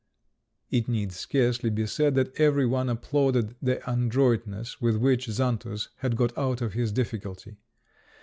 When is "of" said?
6.59-6.73